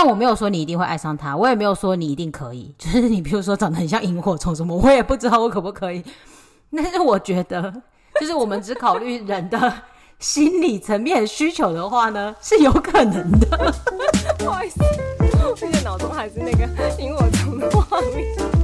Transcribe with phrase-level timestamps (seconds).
[0.00, 2.72] 但我没有说你一定会爱上他，我也没有说你一定可以。
[2.78, 6.04] 就是你比如说长得很像萤火虫什么，我也不知道我可不可以。
[6.70, 7.82] 但是我觉得，
[8.20, 9.72] 就是我们只考虑人的
[10.20, 13.74] 心理层面需求的话呢，是有可能的。
[14.38, 14.78] 不好意思，
[15.42, 16.64] 我现在脑中还是那个
[17.02, 18.57] 萤火虫的画面。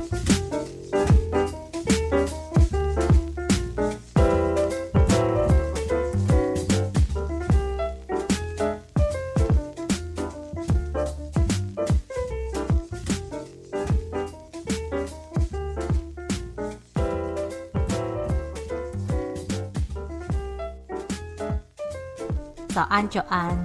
[22.75, 23.57] 早安，久安。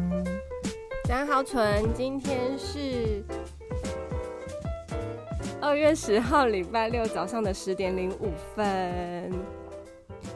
[1.05, 1.83] 早安，好蠢。
[1.95, 3.25] 今天是
[5.59, 9.33] 二月十号，礼拜六早上的十点零五分。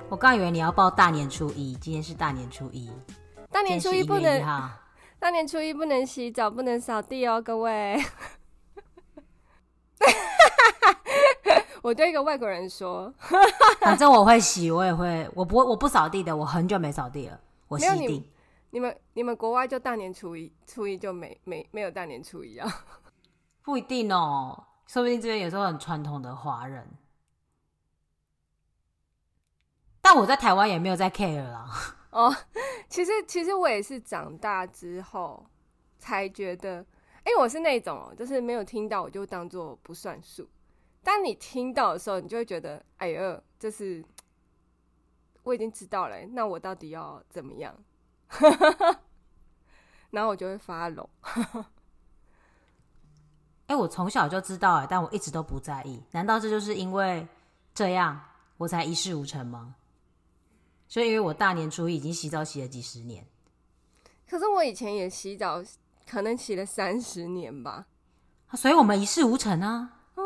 [0.09, 2.89] 我刚以为你要报大年初一，今天是大年初一。
[3.51, 4.41] 大年初一不能，
[5.19, 8.03] 大年初一不能洗澡，不能扫地哦，各位。
[11.83, 13.13] 我对一个外国人说，
[13.81, 16.35] 反正我会洗，我也会，我不会，我不扫地的。
[16.35, 18.27] 我很久没扫地了，我洗地。
[18.73, 22.67] 你们你们国外就大年初一，初一就没没没有大年初一啊？
[23.61, 26.89] 不一定哦，说不定这边有时候很传统的华人。
[30.01, 31.69] 但我在台湾也没有在 care 啦。
[32.09, 32.35] 哦，
[32.89, 35.45] 其实其实我也是长大之后
[35.99, 36.83] 才觉得，
[37.25, 40.49] 哎，我是那种就是没有听到我就当做不算数。
[41.03, 44.03] 当你听到的时候，你就会觉得，哎呦，就是
[45.43, 47.77] 我已经知道了，那我到底要怎么样？
[50.11, 51.09] 然后我就会发龙。
[53.67, 56.03] 哎，我从小就知道哎，但我一直都不在意。
[56.11, 57.27] 难道这就是因为
[57.73, 58.19] 这样
[58.57, 59.75] 我才一事无成吗？
[60.87, 63.25] 所以，因为我大年初一已经洗澡洗了几十年。
[64.29, 65.63] 可是我以前也洗澡，
[66.05, 67.87] 可能洗了三十年吧。
[68.53, 70.01] 所以我们一事无成啊。
[70.15, 70.23] 哦。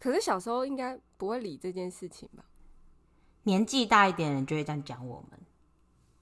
[0.00, 2.44] 可是小时候应该不会理这件事情吧？
[3.48, 5.40] 年纪大一点的人就会这样讲我们。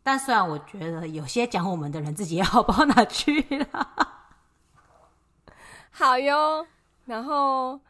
[0.05, 4.13] 但虽然我觉得有些讲我们的人自己也好不到哪去了。
[5.91, 6.65] 好哟，
[7.07, 7.81] 然后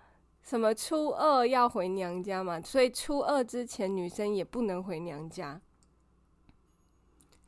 [0.42, 5.60] 什么初二要回娘家嘛，所以初二之前女生也不能回娘家。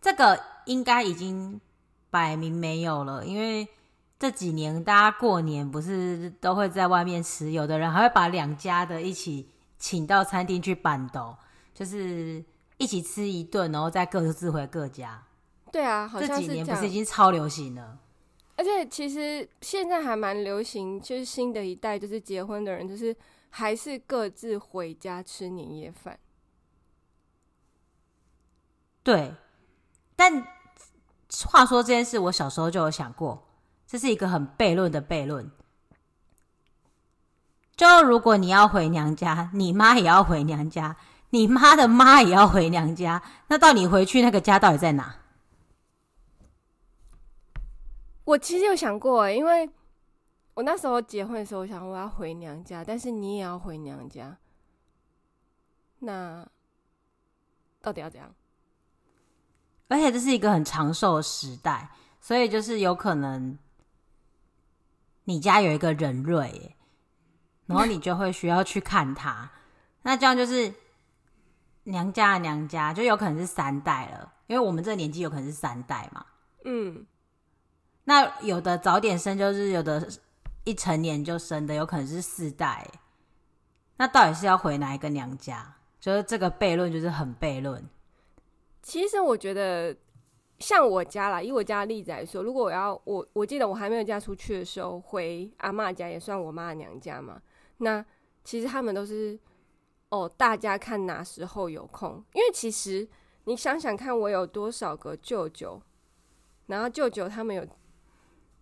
[0.01, 1.59] 这个应该已经
[2.11, 3.67] 摆明没有了，因为
[4.19, 11.39] 这几年大家过年不是都会在外面吃，有的人还会把两家的一起请到餐厅去办桌，
[11.79, 12.43] 就是。
[12.81, 15.21] 一起吃一顿，然后再各自回各家。
[15.73, 17.99] 对啊，好像是这几年不是已经超流行了？
[18.55, 23.17] 而且其实现在还蛮流行，就是新的一代，就是结婚的人，就是
[23.51, 26.17] 还是各自回家吃年夜饭。
[29.03, 29.35] 对，
[30.15, 30.47] 但
[31.47, 33.49] 话说这件事，我小时候就有想过，
[33.89, 35.51] 这是一个很悖论的悖论。
[37.75, 40.97] 就如果你要回娘家，你妈也要回娘家。
[41.31, 45.17] 你妈的妈也要回娘家，那到你回去那个家到底在哪？
[48.25, 49.69] 我其实有想过，因为
[50.55, 54.39] 我那时候结婚的时候，我想我要回娘家，但是你也要回娘家，
[55.99, 56.47] 那
[57.83, 58.35] 到底要怎样？
[59.89, 61.91] 而且这是一个很长寿的时代，
[62.23, 63.59] 所以就是有可能
[65.25, 66.75] 你家有一个人瑞，
[67.67, 69.51] 然后你就会需要去看他，
[70.03, 70.73] 那这样就是。
[71.89, 76.25] 娘家的娘家就有可能是三代了，因为我们这个年纪有可能是三代嘛。
[76.65, 77.07] 嗯，
[78.05, 80.07] 那有的早点生，就是有的
[80.65, 82.87] 一成年就生的，有可能是四代。
[83.97, 85.77] 那到底是要回哪一个娘家？
[85.99, 87.83] 就是这个悖论，就是很悖论。
[88.83, 89.97] 其实我觉得，
[90.59, 97.41] 像我家啦，以我家的例子来说，如果我要我，我记得我还没有嫁出去的时候，回阿嬷家也算我妈的娘家嘛。
[97.79, 98.05] 那
[98.45, 99.41] 其实他们都是。
[100.11, 103.07] 哦，大家看哪时候有空，因为其实
[103.45, 105.81] 你想想看，我有多少个舅舅，
[106.67, 107.67] 然后舅舅他们有，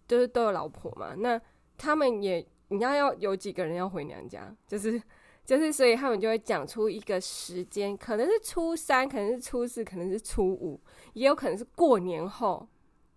[0.08, 1.40] 就是都有老婆嘛，那
[1.78, 5.00] 他们也你要要有几个人要回娘家，就是
[5.44, 10.81] 就是，所以他们就会讲出一个时间，可能是初三，可能是初四，可能是初五，
[11.12, 12.69] 也有可能是过年后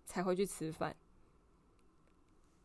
[0.06, 0.94] 才会去吃饭。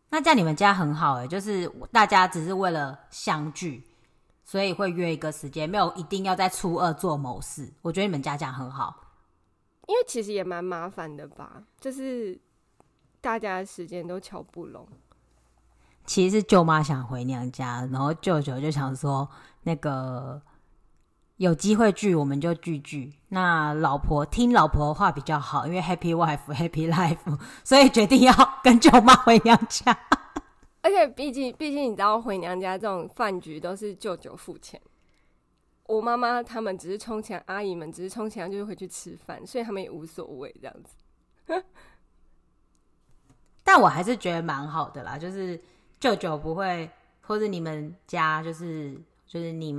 [0.09, 3.83] 那在你们家很好欸，就是大家只是为了相聚。
[4.45, 7.73] 所以会约一个时间，没有一定要在初二做某事。
[7.81, 8.95] 我觉得你们家这样很好，
[9.87, 12.39] 因为其实也蛮麻烦的吧，就是
[13.19, 14.87] 大家的时间都瞧不拢。
[16.05, 19.27] 其实是舅妈想回娘家，然后舅舅就想说，
[19.63, 20.39] 那个
[21.37, 23.11] 有机会聚我们就聚聚。
[23.29, 28.33] 那老婆听老婆的话比较好，因为 Happy Wife Happy Life，所以决定要
[28.63, 29.97] 跟舅妈回娘家。
[30.85, 34.79] 而且毕竟毕竟你知道回娘家这种饭局都是舅舅付钱，
[35.87, 40.93] 我妈妈他们只是充钱，阿姨们只是充钱就是回去吃饭，所以他们也无所谓这样子。
[43.63, 45.59] 但我还是觉得蛮好的啦，就是
[45.99, 46.87] 舅舅不会，
[47.21, 48.93] 或者你们家就是
[49.25, 49.73] 就是你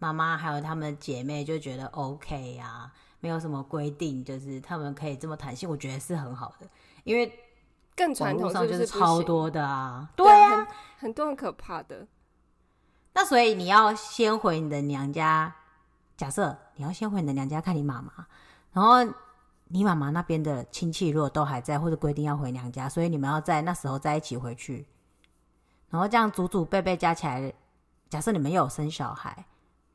[0.00, 6.68] 妈妈还有他们姐妹就觉得 OK 呀、啊，没有什么规定，就是他们可以这么弹性，我觉得是很好的，
[7.04, 7.32] 因为
[7.98, 10.66] 更传统上就是超多的啊，对啊，
[10.98, 12.06] 很，多很可怕的。
[13.12, 15.56] 那所以你要先回你的娘家，
[16.16, 18.26] 假设你要先回你的娘家看你妈妈，
[18.72, 19.12] 然后。
[19.70, 24.86] 你妈妈那边的亲戚如果都还在，或者规定要回娘家，所以你们要在那时候在一起回去，
[25.90, 27.52] 然后这样祖祖辈辈加起来，
[28.08, 29.44] 假设你们又有生小孩，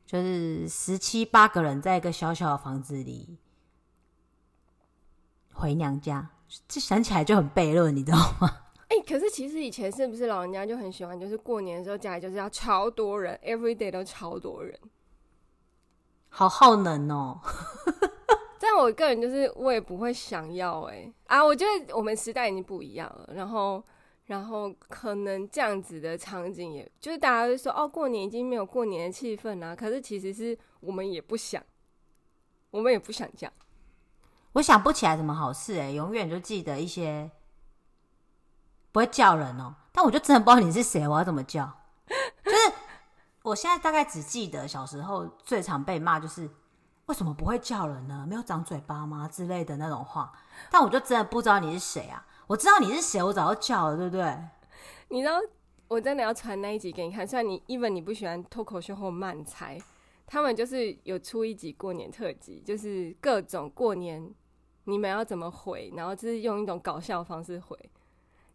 [0.06, 3.40] 就是十七八个人在一个小小的房子里
[5.52, 6.30] 回娘家，
[6.68, 8.62] 这想起来就很悖论，你知道吗？
[8.90, 14.80] 哎、欸，可是其实以前是不是老人家就很喜欢，就是过年的时候家里就是要超多人，every day 都超多人，
[16.30, 17.40] 好耗能哦。
[18.60, 23.84] 但我个人就是我也不会想要哎、欸、啊，我觉得我们时代已经不一样了，然后
[24.26, 29.76] 然后可能这样子的场景也，也就是大家都说哦，过年已经没有过年的气氛啦。
[29.76, 31.62] 可是其实是我们也不想，
[32.72, 33.52] 我们也不想这样。
[34.54, 37.30] 我想不起来什么好事哎、永远就记得一些
[38.92, 41.70] 不会叫人哦、但我就真的不知道你是谁，我要怎么叫？
[42.44, 42.58] 就是
[43.44, 46.50] 我现在大概只记得小时候最常被骂就是。
[47.08, 48.26] 为什么不会叫人呢？
[48.26, 49.28] 没有长嘴巴吗？
[49.30, 50.32] 之类的那种话，
[50.72, 52.26] 但我就真的不知道你是谁啊！
[52.48, 54.38] 我知道你是谁，我早就叫了，对不对？
[55.10, 55.34] 你知道，
[55.90, 57.28] 我真的要传那一集给你看。
[57.28, 59.78] 虽然你，even 你不喜欢脱口秀或漫才，
[60.26, 64.34] 他们就是有出一集过年特辑，就是各种过年
[64.86, 67.78] 你们要怎么回，然后就是用一种搞笑的方式回，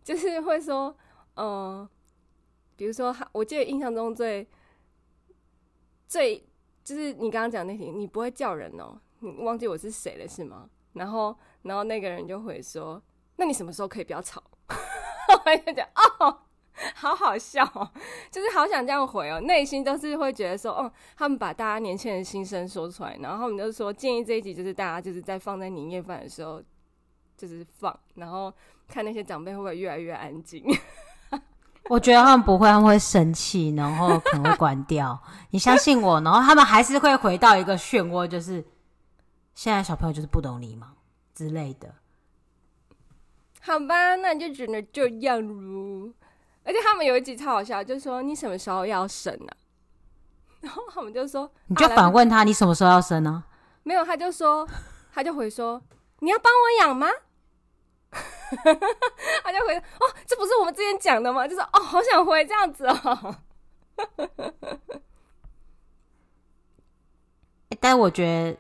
[0.03, 0.97] 就是会说，
[1.37, 1.89] 嗯、
[2.77, 4.47] 比如说，我记得印象中最
[6.07, 6.45] 最。
[6.85, 10.71] 就是你刚刚讲那题，你不会叫人哦、你忘记我是谁了是吗？
[10.95, 13.03] 然后，然后那个人就会说
[13.37, 14.43] ：“那你什么时候可以不要吵？”
[15.45, 15.87] 我就讲
[16.19, 16.45] ：“哦，
[16.95, 17.65] 好好笑
[18.31, 26.63] 就是好想这样回哦、喔，内心都是会觉得说，哦，他们把大家年轻人心声说出来，然后我们就说建议这一集就是大家就是在放在年夜饭的时候
[27.37, 28.53] 就是放，然后
[28.87, 30.65] 看那些长辈会不会越来越安静。
[31.89, 35.19] ”我觉得他们不会，他们会生气，然后可能会关掉。
[35.51, 38.63] 你相信我，然后他们还是会回到一个漩涡，就是
[39.55, 40.87] 现在小朋友就是不懂礼貌
[41.35, 41.95] 之类的。
[43.61, 46.13] 好吧，那你就只能这样咯。
[46.69, 49.57] 而且他们有一集超好笑，就说你什么时候要生呢、啊？
[50.61, 53.49] 然后他们就说，你就反问他，你什么时候要生呢、啊？
[53.85, 54.69] 没有，他就说，
[55.11, 55.83] 他就回说，
[56.19, 57.07] 你要帮我养吗？
[58.13, 61.49] 他就回哦，这不是我们之前讲的吗？
[61.49, 63.37] 就是哦，好想回这样子哦。
[67.81, 68.59] 但我觉得，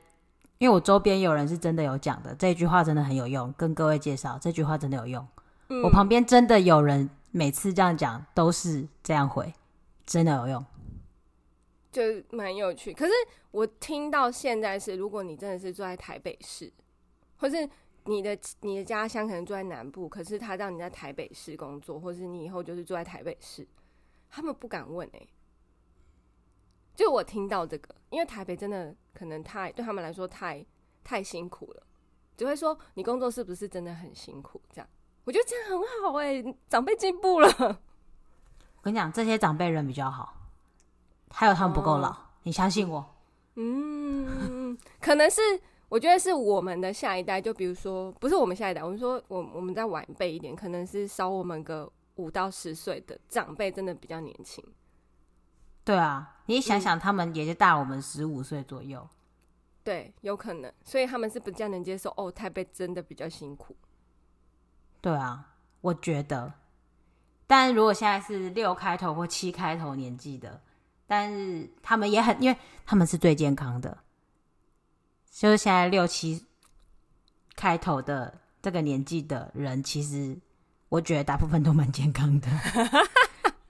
[0.56, 5.28] 因为我周边有人是真的有讲的，这句话真的很有用，跟各位介绍这句话真的有用。
[5.69, 9.52] 嗯、我旁边真的有人每次这样讲都是这样回，
[10.06, 10.66] 真的有用，
[11.90, 12.92] 就蛮有趣。
[12.92, 13.12] 可是
[13.50, 16.72] 我听到现在是，如果你真的是住在台北市，
[17.36, 17.69] 或是。
[18.04, 23.69] 你的你的家乡可能住在南部，可是他让你在台北市工作，或是你以后就是住在台北市，
[24.31, 25.29] 他们不敢问哎、
[26.94, 30.64] 就我听到这个，因为台北真的可能太对他们来说太
[31.05, 31.82] 太辛苦了，
[32.34, 34.58] 只会说你工作是不是真的很辛苦？
[34.72, 34.88] 这样，
[35.29, 37.49] 我觉得这样很好哎、欸，长辈进步了。
[37.58, 40.32] 我跟你讲，这些长辈人比较好，
[41.29, 43.15] 还有他们不够老，哦、你相信我。
[43.56, 45.43] 嗯，可能是。
[45.91, 54.63] 我觉得是我们的下一代，就比如说，不是我们下一代，我们说我我们再晚辈一点，可能是少我们个五到十岁的长辈，真的比较年轻。
[55.85, 59.01] 对啊，你想想，他们也就大我们十五岁左右。
[59.01, 59.08] 嗯，
[59.82, 63.75] 对，有可能，所以他们是比较能接受哦，台北真的比较辛苦。
[65.00, 65.46] 对啊，
[65.81, 66.52] 我觉得，
[67.46, 70.60] 但如果现在是六开头或七开头年纪的，
[71.06, 73.98] 但是他们也很，因为他们是最健康的。
[75.31, 76.44] 就是现在六七
[77.55, 80.36] 开头的这个年纪的人，其实
[80.88, 82.48] 我觉得大部分都蛮健康的。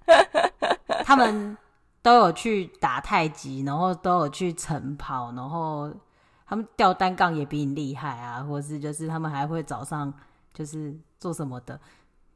[1.05, 1.57] 他们
[2.01, 5.95] 都有去打太极，然后都有去晨跑，然后
[6.47, 10.13] 他们吊单杠也比你厉害啊，或是就是他们还会早上
[10.55, 11.81] 就是做什么的。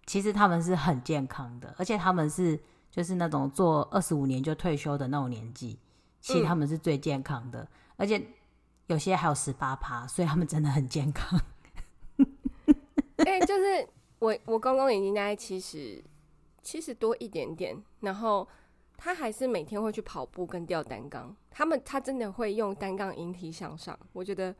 [0.04, 2.58] 其实他们是很健康的，而且他们是
[2.90, 5.78] 就是那种做二十五年就退休的那种年纪，
[6.20, 7.66] 其实他们是最健康的。
[7.96, 8.20] 而且
[8.88, 11.40] 有些还有十八趴，所以他们真的很健康。
[13.24, 16.02] 哎、欸，就是我我公公已经大概七十
[16.62, 18.46] 七十多一点点，然后
[18.96, 21.34] 他还是每天会去跑步跟吊单杠。
[21.48, 23.96] 他们他真的会用单杠引体向上。
[24.12, 24.52] 我觉得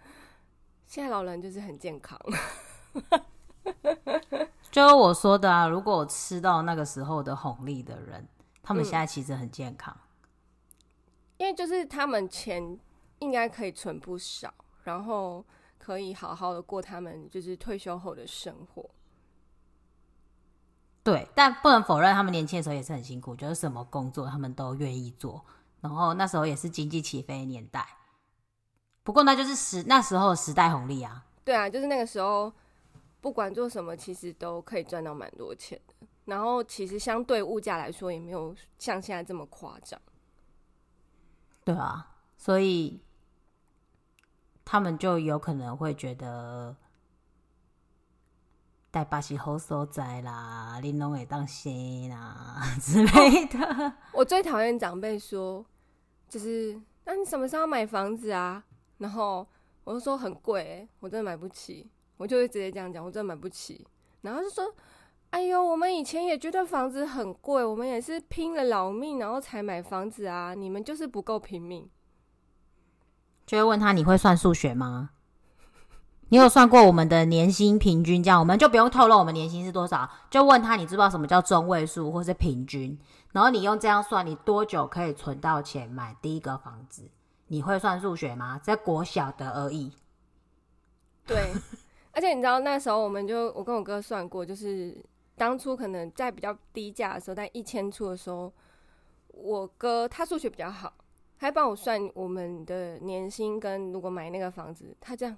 [0.86, 2.16] 现在老人就是很健康。
[4.72, 8.26] 就我说的啊，如果我吃到那个时候的红利的人，
[8.62, 10.78] 他们现在其实很健康，嗯、
[11.38, 12.78] 因为就是他们钱
[13.18, 14.52] 应该可以存不少，
[14.84, 15.44] 然后
[15.78, 18.88] 可以好好的过他们就是退休后的生活。
[21.02, 25.44] 对，但不能否认，他们年轻的时候也是很辛苦，就是什么工作他们都愿意做，
[25.80, 27.86] 然后那时候也是经济起飞的年代。
[29.02, 31.26] 不过那就是时那时候时代红利啊。
[31.44, 32.50] 对啊，就是那个时候。
[33.22, 35.94] 不管做什么，其实都可以赚到蛮多钱的。
[36.24, 39.98] 然后，其实相对物价来说，也没有像现在这么夸张。
[41.64, 43.00] 对啊，所以
[44.64, 46.76] 他们就有可能会觉得
[48.90, 53.58] 带把戏好所在啦，玲珑也当心啦 之类的。
[53.64, 55.64] 哦，我最讨厌长辈说，
[56.28, 58.64] 就是那你什么时候要买房子啊？
[58.98, 59.46] 然后
[59.84, 61.88] 我就说很贵欸，我真的买不起。
[62.22, 63.84] 我就会直接这样讲，我真的买不起。
[64.20, 64.72] 然后就说
[65.30, 70.54] ：“哎呦，我们以前也觉得房子很贵，我们也是拼了老命，然后才买房子啊。
[70.54, 71.90] 你们就是不够拼命。”
[73.44, 75.10] 就会问他：“你会算数学吗？
[76.28, 78.22] 你有算过我们的年薪平均？
[78.22, 80.08] 这样我们就不用透露我们年薪是多少。
[80.30, 82.96] 就问他：你知不知道什么叫中位数或是平均？
[83.32, 87.10] 然后你用这样算，你多久可以存到钱买第一个房子？
[87.48, 88.60] 你会算数学吗？
[88.62, 89.92] 在国小的而已。”
[91.26, 91.52] 对。
[92.14, 95.02] 而且你知道那时候，我们就我跟我哥算过，就是
[95.34, 98.52] 当初可能在比较低价的时候，在一千出的时候，
[99.28, 100.92] 我哥他数学比较好，
[101.38, 105.34] 还帮我算我们的年薪跟如果买那个房子，他这样，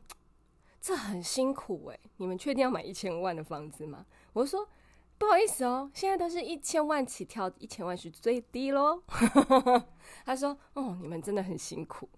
[0.80, 4.04] 这很辛苦哎，你们确定要买一千万的房子吗？
[4.32, 4.68] 我说
[5.16, 9.00] 不好意思哦，现在都是一千万起跳，一千万是最低喽。
[10.26, 12.08] 他说哦，你们真的很辛苦，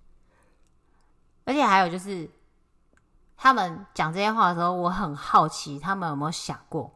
[1.44, 2.28] 而且还有就是。
[3.42, 6.92] 他们讲这些话的时候，我很好奇，他们有没有想过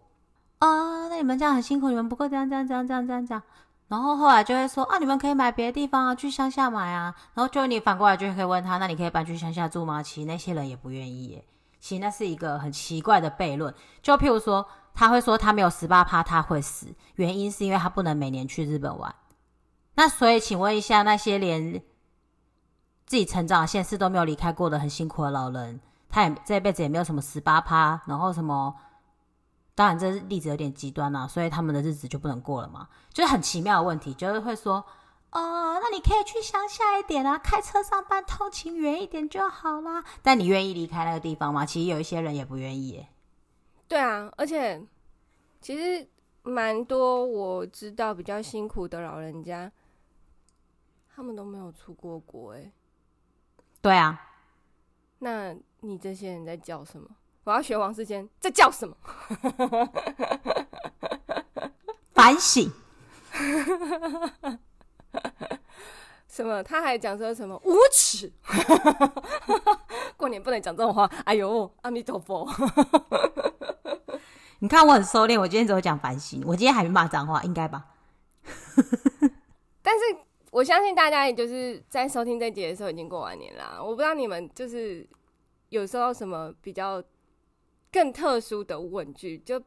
[0.59, 1.09] 啊？
[1.09, 3.43] 那你们这样很辛苦，你们不够这样这样这样这样这样这样。
[3.89, 7.15] 然后后来就会说啊，你们可以买别的地方啊，去乡下买啊。
[7.33, 10.03] 然后就你反过来就可以问他，那你可以搬去乡下住吗？
[10.03, 11.43] 其实那些人也不愿意耶。
[11.81, 13.75] 其实那是一个很奇怪的悖论。
[14.03, 19.15] 就譬如说，他会说他没有十八趴他会死，原因是因为他不能每年去日本玩。
[19.95, 21.83] 那所以请问一下，那些连
[23.07, 25.81] 自己成长的县市都没有离开过的很辛苦的老人。
[26.15, 28.73] 他也这辈子也没有什么十八趴，然后什么，
[29.75, 34.77] 当然这例子有点极端啦，所以他们的日子就不能过了嘛，就是很奇妙的问题，就是会说，
[35.33, 40.05] 哦，那你可以去乡下一点啊，开车上班通勤远一点就好啦。
[40.23, 41.67] 但你愿意离开那个地方吗？
[41.67, 43.09] 其实有一些人也不愿意耶。
[43.89, 44.81] 对啊，而且
[45.61, 46.09] 其实
[46.45, 49.73] 蛮多我知道比较辛苦的老人家，
[51.13, 52.71] 他们都没有出过国哎。
[53.83, 54.21] 对啊，
[55.19, 55.55] 那。
[55.87, 57.07] 你这些人在叫什么？
[57.45, 58.97] 我要学王世坚在叫什么？
[62.15, 62.73] 反省。
[66.27, 66.63] 什么？
[66.65, 68.33] 他还讲说什么无耻？
[70.17, 71.05] 过年不能讲这种话。
[71.27, 72.49] 哎呦，阿弥陀佛！
[74.61, 76.43] 你看我很收敛，我今天只有讲反省。
[76.47, 77.85] 我今天还没骂脏话，应该吧？
[79.83, 80.05] 但是
[80.55, 83.77] 我相信大家也就是在收听这集的时候已经过完年啦。
[83.81, 85.07] 我不知道你们就是。
[85.71, 87.03] 有收到什么比较
[87.91, 89.61] 更特殊的问句，就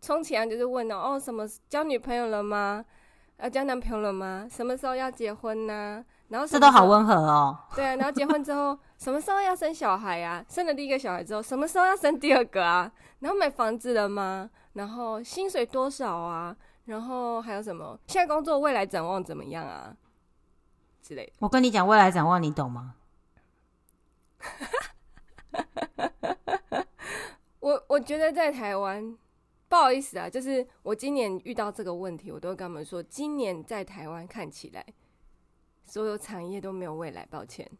[0.00, 2.82] 充其量就是问哦，哦，什么交女朋友了吗？
[3.36, 4.48] 要交男朋友了吗？
[4.50, 6.04] 什么时候要结婚呢、啊？
[6.28, 7.54] 然后这都好温和哦。
[7.76, 10.42] 对啊，然后结婚之后什么时候要生小孩啊？
[10.48, 12.90] 生了第一个小孩之后，什么时候要生第二个啊？
[13.18, 14.48] 然后买房子了吗？
[14.72, 16.56] 然后薪水多少啊？
[16.88, 18.00] 然后还有什么？
[18.06, 19.94] 现在工作未来展望怎么样啊？
[21.02, 21.32] 之类的。
[21.40, 22.94] 我跟你讲未来展望，你懂吗？
[27.60, 29.18] 我我觉得在台湾，
[29.68, 34.86] 不好意思啊，就是我今年遇到这个问题，我都会跟他们说，今年在台湾看起来，
[35.84, 37.70] 所有产业都没有未来，抱歉。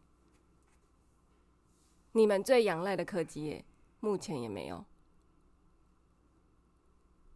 [2.11, 3.65] 你们最仰赖的科技业，
[4.01, 4.85] 目前也没有。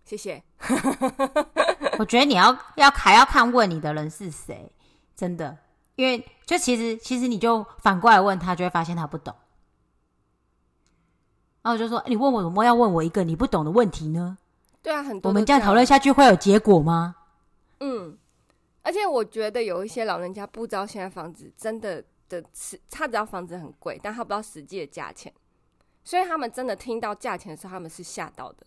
[0.03, 0.43] 谢谢。
[1.99, 4.71] 我觉得你要要还要看问你的人是谁，
[5.15, 5.57] 真的。
[5.95, 9.33] 因为就其实其实你就反过来问他，就会发现他不懂。
[11.61, 14.37] 然后我就说：“你问我怎么要问我一个你不懂的问题呢？”
[14.81, 15.29] 对啊，很多。
[15.29, 17.15] 我们这样讨论下去会有结果吗？
[17.79, 18.17] 嗯，
[18.81, 22.43] 而且我觉得有一些老人家不知道现在房子真的的，
[22.89, 25.31] 他知道房子很贵，但他不知道实际的价钱，
[26.03, 28.65] 所以他们真的听到价钱的时候，他们是吓到的。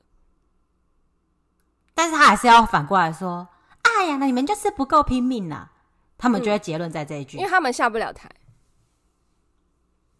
[1.96, 3.48] 但是他还是要反过来说
[3.80, 5.70] ：“哎呀，那你们就是不够拼命呐！”
[6.18, 8.30] 他们就会结论在这一句，嗯，因为他们下不了台。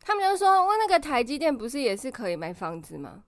[0.01, 3.25] 他们就说：“问那个台积电不是也是可以买房子吗？”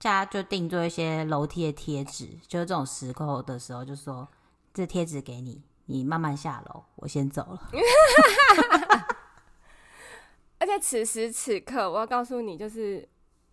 [0.00, 4.26] 家就定做一些楼梯的贴纸，就是这种时候的时候，就说
[4.72, 7.70] 这贴纸给你，你慢慢下楼，我先走了。
[10.58, 13.08] 而且此时此刻，我要告诉你，就是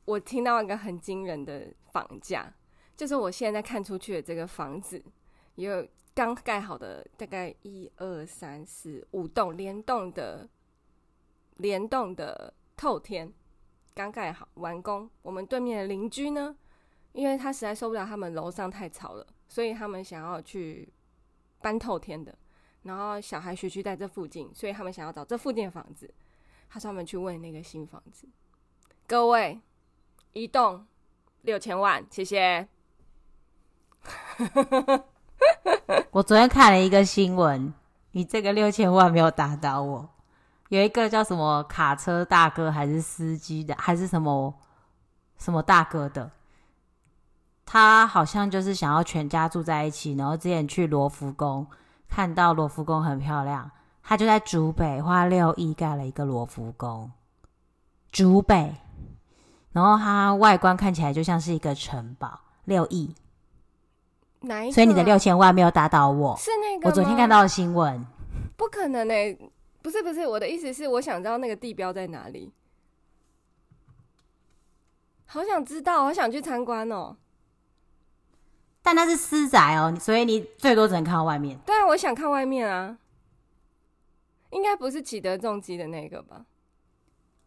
[0.05, 2.53] 我听到一个很惊人的房价，
[2.95, 5.03] 就是我现在看出去的这个房子，
[5.55, 10.49] 也有刚盖好的，大概一二三四五栋联动的
[11.57, 13.33] 联动的透天。
[13.95, 16.55] 刚盖好完工，我们对面的邻居呢，
[17.11, 20.87] 因为他实在受不了他们楼上太吵了，所以他们想要去
[21.59, 22.37] 搬透天的。
[22.83, 26.09] 然后小孩学区在这附近，所以他们想要找这附近的房子。
[26.69, 28.27] 他专门去问那个新房子，
[29.07, 29.59] 各位，
[30.33, 30.85] 一栋
[31.41, 32.67] 六千万，谢谢。
[36.11, 37.73] 我昨天看了一个新闻，
[38.11, 40.09] 你这个六千万没有打倒我。
[40.69, 44.53] 有一个叫什么卡车大哥，还是司机的，还是什么
[45.37, 46.31] 什么大哥的，
[47.65, 50.13] 他好像就是想要全家住在一起。
[50.13, 51.65] 然后之前去罗浮宫，
[52.07, 53.69] 看到罗浮宫很漂亮，
[54.03, 57.11] 他就在竹北花六亿盖了一个罗浮宫。
[58.11, 58.75] 竹北，
[59.71, 63.13] 然后它外观看起来就像是一个城堡，六亿。
[64.41, 64.73] 哪一个？
[64.73, 66.89] 所以你的六千万没有打倒我，是那个？
[66.89, 68.05] 我昨天看到的新闻，
[68.55, 69.37] 不可能呢、欸。
[69.81, 72.51] 不是不是，我的意思是，我想知道那个地标在哪里，
[75.25, 77.15] 好想知道，好想去参观哦。
[78.81, 81.57] 但那是私宅哦，所以你最多只能看到外面。
[81.65, 82.97] 对啊，我想看外面啊。
[84.51, 86.45] 应该不是启德重机的那个吧？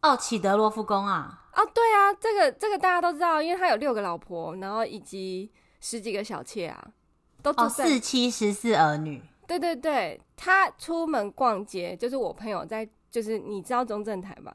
[0.02, 1.38] 哦，启德罗浮宫啊。
[1.54, 6.84] 哦，对啊，这个这个大家都知道，因为他有六个老婆，然后以及十几个小妾啊，
[7.42, 9.22] 都住四妻十四儿女。
[9.46, 14.54] 对对对，他出门逛街，就是我朋友在，就是你知道中正台吧？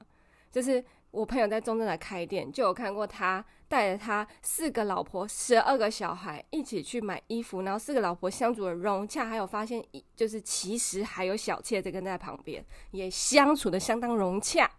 [0.51, 9.81] 就是我朋友在中正台开店，就有看过他带着他四个老婆、十二个小孩一起去买衣服，然后四个老婆相处的融洽，还有发现，
[10.15, 14.69] 就是其实还有小妾在跟在旁边，也相处的相当融洽。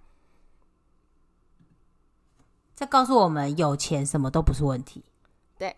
[2.79, 5.03] 这告诉我们，有钱什么都不是问题。
[5.59, 5.75] 对，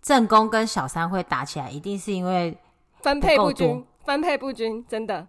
[0.00, 2.56] 正宫跟小三会打起来，一定是因为。
[3.02, 5.28] 分配不均，分配不均，真的。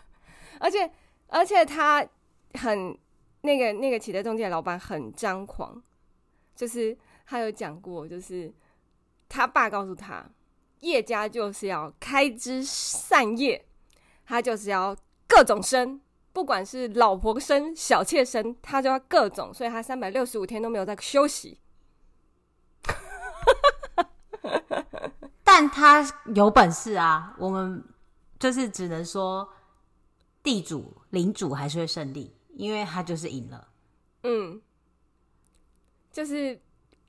[0.58, 0.90] 而且，
[1.28, 2.02] 而且他
[2.54, 2.98] 很
[3.42, 5.82] 那个那个企业中介的老板很张狂，
[6.56, 8.50] 就是他有讲过，就是
[9.28, 10.24] 他爸告诉他，
[10.80, 13.66] 叶家就是要开枝散叶，
[14.24, 14.96] 他就是要
[15.28, 16.00] 各种生，
[16.32, 21.58] 不管是老婆生、小妾生，他就要各种，所以他三百六十五天都没有在休息。
[25.44, 26.02] 但他
[26.34, 27.36] 有本事啊！
[27.38, 27.84] 我们
[28.38, 29.46] 就是只能说，
[30.42, 33.68] 地主领主还是会胜利，因为他就是赢了。
[34.22, 34.62] 嗯，
[36.10, 36.58] 就是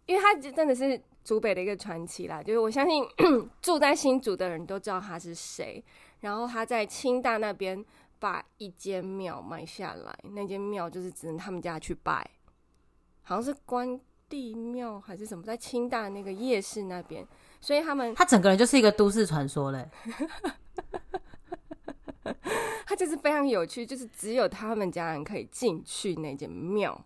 [0.05, 2.43] 因为他真的是竹北的一个传奇啦。
[2.43, 3.07] 就是我相信
[3.61, 5.81] 住在新竹的人都知道他是谁。
[6.19, 7.83] 然后他在清大那边
[8.23, 12.25] 把一间庙买下来，那间庙就是只能他们家去拜，
[13.21, 17.27] 好像是关帝庙还是什么，在清大那个夜市那边。
[17.59, 19.85] 所以他们，他整个人就是一个都市传说嘞。
[22.85, 27.05] 他就是非常有趣，就是只有他们家人可以进去那间庙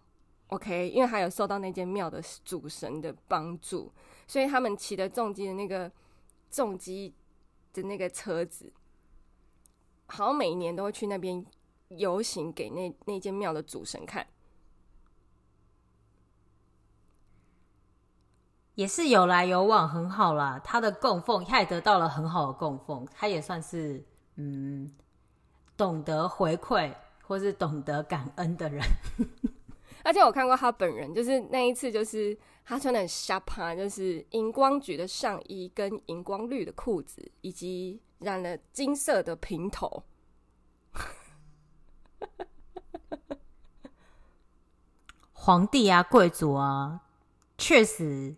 [0.49, 0.87] ，OK？
[0.89, 3.91] 因为还有受到那间庙的主神的帮助，
[4.27, 5.91] 所以他们骑的重机的那个
[6.51, 7.15] 重机
[7.73, 8.71] 的那个车子，
[10.07, 11.45] 好像每一年都会去那边
[11.89, 14.25] 游行，给那那间庙的主神看。
[18.75, 20.61] 也是有来有往，很好啦。
[20.63, 24.93] 他的供奉，他也得到了很好的供奉，他也算是嗯，
[25.75, 26.93] 懂得回馈
[27.23, 28.83] 或是懂得感恩的人。
[30.03, 40.03] 而且我看过他本人，就是那一次，就是他穿的很瞎趴，就是荧光橘的上衣跟荧光绿的裤子，以及染了金色的平头。
[45.33, 47.01] 皇帝啊，贵族啊，
[47.57, 48.35] 确实。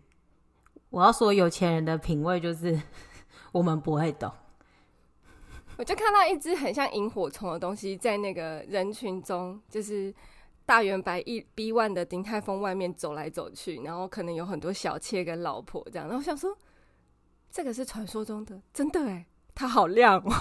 [0.90, 2.80] 我要说，有钱人的品味就是
[3.52, 4.32] 我们不会懂。
[5.78, 10.12] 我就看到一只很像萤火虫的东西在那个人群中，就是
[10.66, 16.06] 大圆白一 B one 的鼎泰丰外面走来走去，然后可能有很多小妾跟老婆这样。
[16.06, 16.56] 然后我想说，
[17.50, 19.26] 这个是传说中的，真的哎，
[19.60, 20.32] 它好亮哦，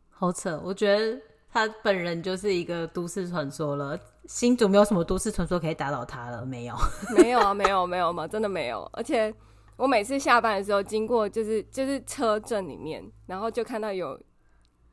[0.10, 0.60] 好扯！
[0.63, 3.96] 我觉得他本人就是一个都市传说了。
[4.26, 6.76] 新竹没有什么都市传说可以打倒他了，没有，
[7.16, 8.89] 没有啊，没有，没有嘛，真的没有。
[8.94, 9.32] 而且
[9.76, 14.20] 我每次下班的时候经过，就是就是车阵里面，然后就看到有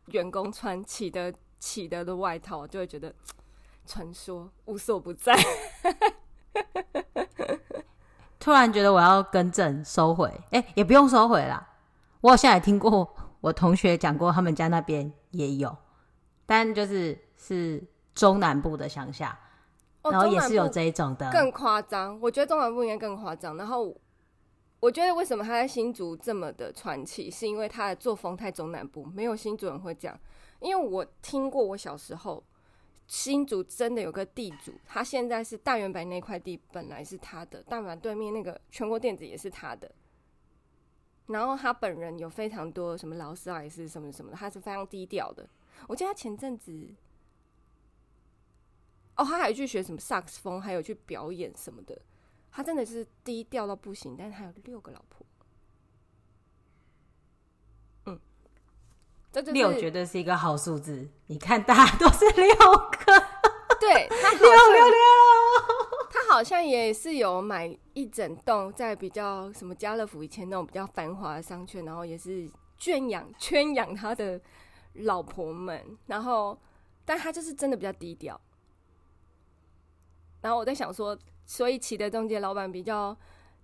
[0.09, 3.15] 员工穿起的起的的外套，就会觉得
[3.87, 5.35] 传说无所不在。
[8.41, 11.69] 突然觉得我要更正收回，哎、欸，也不用收回啦。
[12.23, 15.77] 我好像也听过我同学讲过，他们家那边也有，
[16.47, 19.39] 但就是是中南部的乡下，
[20.03, 22.19] 然后也是有这一种的，更夸张。
[22.21, 23.59] 我觉得中南部应该更夸张。
[23.59, 23.95] 然后
[24.81, 30.19] 我觉得为什么他在新竹这么的传奇，是因为他的作风太中南部，没有新竹人会讲。
[30.61, 32.43] 因为我听过，我小时候。
[33.11, 39.91] 新竹真的有个地主，他现在是大圆白那块地本来是他的，大远百对面那个全国电子也是他的。
[41.27, 45.49] 然后他本人有非常多什么劳斯莱斯什么什么的，他是非常低调的。
[45.89, 46.95] 我记得他前阵子，
[49.17, 52.01] 哦，他还去学什么萨克斯风，还有去表演什么的。
[52.53, 55.20] 他真的是低调到不行，但是他有六个老婆。
[59.33, 63.23] 这就是、六绝对是一个好数字，你看大家都是六个，
[63.79, 64.97] 对，他六六六，
[66.11, 74.41] 他好像也是有买一整栋在比较什么家乐福以前那种比较繁华的商圈，然后也是圈养圈养他的
[74.95, 76.59] 老婆们，然后
[77.05, 78.41] 但他就是真的比较低调。
[80.41, 83.17] 然后我在想说，所以启德中介老板比较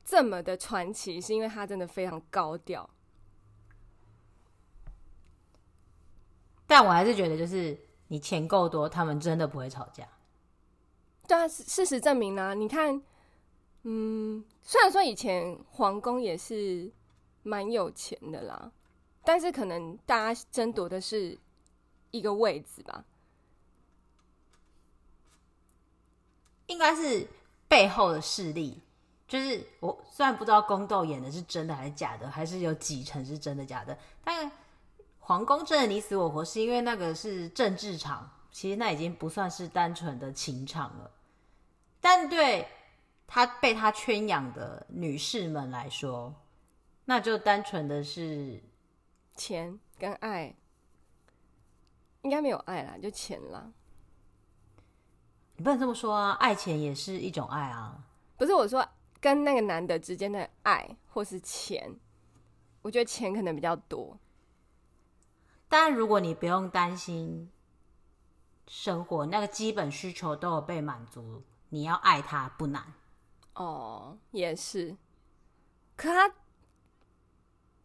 [0.04, 2.88] 这么的传奇，是因为他真的非常高调。
[6.66, 10.06] 但我还是觉得，就是你钱够多，他们真的不会吵架。
[11.28, 13.00] 对啊，事实证明呢、啊，你看，
[13.82, 16.90] 嗯，虽然说以前皇宫也是
[17.44, 18.72] 蛮有钱的啦，
[19.24, 21.38] 但是可能大家争夺的是
[22.10, 23.04] 一个位置吧。
[26.66, 27.26] 应该是
[27.68, 28.80] 背后的势力，
[29.28, 34.50] 就是我虽然不知道宫斗演的是真的还是假的，还是有几成是真的假的，但。
[35.26, 41.10] 皇宫真的你死我活，是因为那个是政治场，其实那已经不算是单纯的情场了。
[42.00, 42.68] 但对
[43.26, 46.32] 他被他圈养的女士们来说，
[47.06, 48.62] 那就单纯的是
[49.34, 50.54] 钱跟爱，
[52.22, 53.72] 应该没有爱啦，就钱啦。
[55.56, 58.00] 你不能这么说啊，爱钱也是一种爱啊。
[58.36, 58.88] 不是我说
[59.20, 61.92] 跟那个男的之间的爱，或是钱，
[62.82, 64.16] 我觉得钱可能比较多。
[65.68, 67.50] 但如果你不用担心
[68.66, 72.82] 生活，那个基本需求都有被满足，你要爱他不难。
[73.54, 74.96] 哦，也是。
[75.96, 76.32] 可他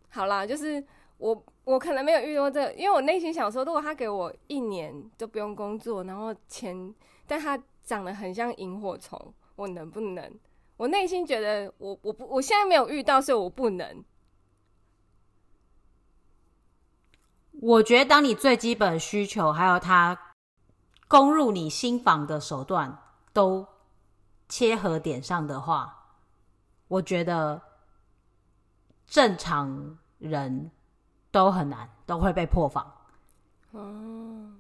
[0.09, 0.83] 好啦，就是
[1.17, 6.93] 我我可能没有遇到这个，因为我内心想说，如果他给我一年都不用工作，然后钱，
[7.25, 10.39] 但他长得很像萤火虫，我能不能？
[10.77, 14.03] 我内心觉得我我不我现在没有遇到，所以我不能。
[17.62, 20.19] 我觉得，当你最基本需求，还有他
[21.08, 22.97] 攻入你心房的手段
[23.34, 23.67] 都
[24.50, 26.17] 切合点上的话，
[26.88, 27.62] 我觉得
[29.06, 30.71] 正常人
[31.30, 32.91] 都很难，都会被破防。
[33.74, 34.54] 哦，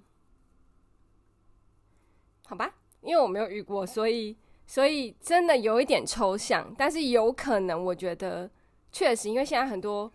[2.45, 4.37] 好吧，因为我没有遇过，所以
[4.67, 8.47] 所以真的有一点抽象，但是有可能，我觉得
[8.91, 10.11] 确实，因为现在很多。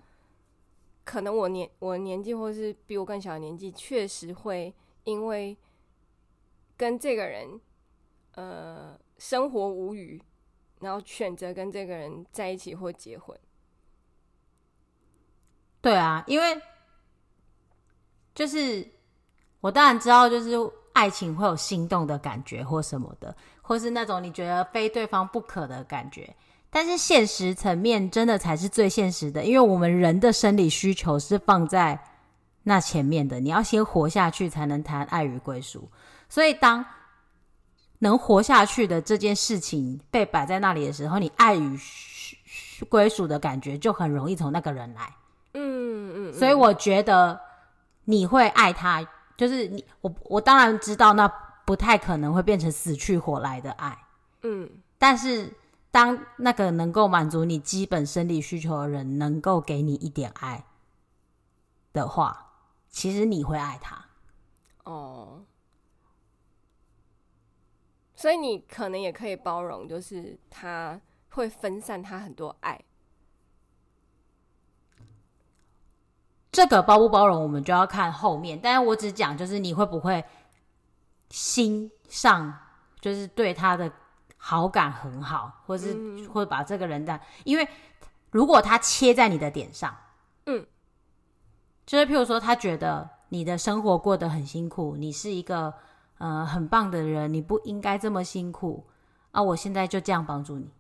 [1.06, 5.56] 可能我年我年纪，或是比我更小的年纪，确实会因为
[6.76, 7.60] 跟这个人
[8.32, 10.20] 呃生活无语，
[10.80, 13.38] 然后选择跟这个人在一起或结婚。
[15.80, 16.60] 对啊，因为
[18.34, 18.84] 就是
[19.60, 20.50] 我当然知道，就是
[20.92, 26.34] 爱情会有心动的感觉或什么的，或是那种你觉得非对方不可的感觉。
[26.68, 31.98] 但是现实层面真的才是最现实的，因为我们人的生理需求是放在
[32.64, 33.40] 那前面的。
[33.40, 35.90] 你要先活下去，才能谈爱与归属。
[36.28, 36.84] 所以，当
[38.00, 41.78] 能活下去的这件事情被摆在那里的时候，你爱与
[42.90, 45.14] 归属的感觉就很容易从那个人来。
[45.54, 46.32] 嗯嗯。
[46.34, 47.40] 所以我觉得
[48.04, 49.02] 你会爱他，
[49.38, 51.26] 就是你我我当然知道那
[51.64, 53.96] 不太可能会变成死去活来的爱。
[54.42, 55.50] 嗯，但是。
[55.96, 60.62] 当那个能够满足你基本生理需求的人能够给你一点爱
[61.94, 62.52] 的话，
[62.90, 64.04] 其实你会爱他。
[64.84, 65.46] 哦，
[68.14, 72.78] 所以你可能也可以包容，就是他会分散他很多爱。
[76.52, 78.60] 这个包不包容，我们就要看后面。
[78.62, 80.22] 但是我只讲，就是你会不会
[81.30, 82.54] 心上
[83.00, 83.90] 就是对他的
[84.36, 87.68] 好感很好，或是会把这个人的，因为
[88.30, 89.96] 如果他切在你的点上，
[90.46, 90.66] 嗯，
[91.84, 95.74] 就是譬如说，他觉得你的生活过得很辛苦，你是一个
[96.18, 98.86] 呃很棒的人，你不应该这么辛苦
[99.32, 99.42] 啊！
[99.42, 100.70] 我现在就这样帮助你，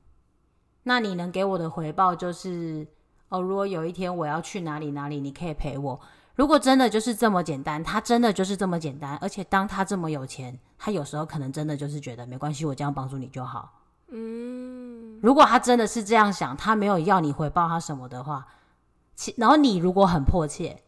[0.84, 2.86] 那你能给我的回报就是。
[3.28, 6.00] 哦，如果有一天我要去哪里哪里，你可以陪我。
[6.36, 13.82] 如果真的就是这么简单，他真的就是这么简单，而且当他这么有钱，他有时候可能真的就是觉得没关系，我这样帮助你就好。
[14.08, 18.46] 嗯，如果他真的是这样想，他没有要你回报他什么的话，
[19.14, 20.82] 其然后你如果很迫切，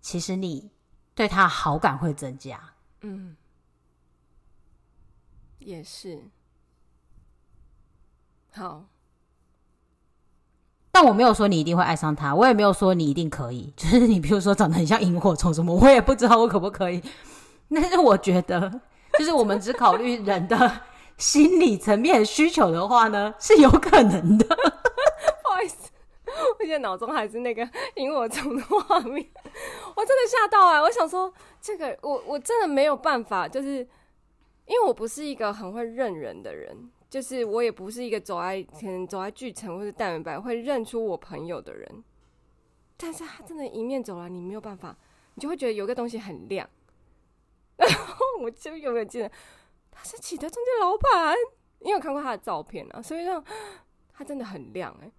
[0.00, 0.70] 其实你
[1.14, 2.60] 对他好感会增加。
[3.00, 3.36] 嗯，
[5.58, 6.24] 也是。
[8.52, 8.84] 好。
[10.90, 13.72] 但我没有说你一定会爱上他，我也没有说你一定可以。
[13.76, 17.00] 就是你比如说长得很像萤火虫什么，我也不知道我可不可以。
[17.70, 18.80] 但是我觉得，
[19.18, 20.80] 就是我们只考虑人的
[21.16, 24.46] 心理层面需求的话呢，是有可能的。
[25.42, 25.90] 不好意思，
[26.26, 29.26] 我现在脑中还是那个萤火虫的画面，
[29.96, 30.80] 我真的吓到啊！
[30.80, 33.78] 我想说，这个我我真的没有办法，就是
[34.66, 36.90] 因为我不是一个很会认人的人。
[37.10, 42.04] 就是我也不是一个走在可能走在巨城或者大远百会认出我朋友的人，
[42.98, 44.94] 但是他真的迎面走来，你没有办法，
[45.34, 46.68] 你就会觉得有个东西很亮。
[47.78, 49.30] 然 后我就永远记得
[49.90, 51.34] 他是启德中介老板，
[51.80, 53.42] 因为我看过他的照片啊，所以让
[54.12, 55.10] 他真的很亮哎、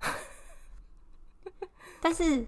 [2.02, 2.46] 但是，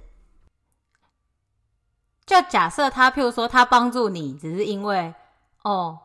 [2.26, 5.14] 就假设他，譬如说他帮助你，只是因为
[5.64, 6.00] 哦，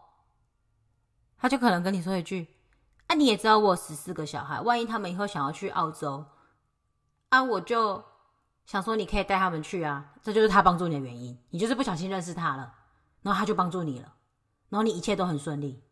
[1.37, 2.49] 他就可能跟你说一句。
[3.09, 6.25] 啊，你也知道我有十四个小孩，万一他们以后想要去澳洲，
[7.29, 8.05] 啊，我就
[8.65, 11.39] 想说你可以带他们去啊，这就是他帮助你的原因。
[11.51, 12.75] 你就是不小心认识他了，
[13.27, 14.15] 然后他就帮助你了，
[14.69, 15.83] 然后你一切都很顺利。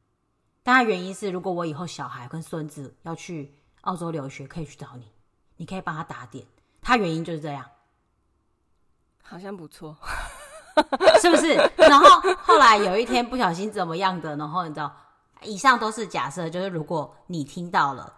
[0.62, 5.10] 但他原因是，如果我以后小孩跟孙子要去澳洲留学，可以去找你，
[5.56, 6.46] 你可以帮他打点。
[6.80, 7.66] 他原因就是这样，
[9.20, 9.96] 好像不错，
[11.20, 11.54] 是不是？
[11.76, 12.06] 然后
[12.40, 14.94] 后来有一天不小心怎么样的，然后你知道。
[15.42, 18.14] 以上都是假设，就是如果你听到了，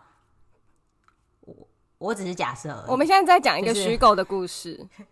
[1.40, 2.84] 我我只是假设。
[2.86, 5.10] 我们现在在讲一个虚构的故事，就是、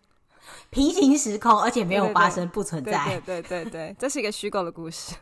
[0.71, 3.21] 平行时空，而且没有发生，不存在。
[3.21, 5.17] 对对对对，这是一个虚构的故事。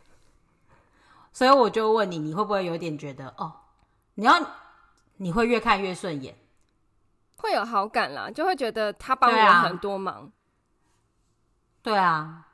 [1.33, 3.53] 所以我就问你，你会不会有点觉得哦？
[4.15, 4.35] 你要
[5.17, 6.37] 你会越看越顺眼，
[7.39, 10.31] 会有好感啦，就会觉得他帮我很多忙。
[11.83, 12.49] 对啊，